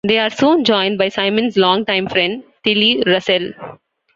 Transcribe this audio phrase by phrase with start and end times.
[0.03, 3.51] They are soon joined by Simon's long time friend, Tillie Russell.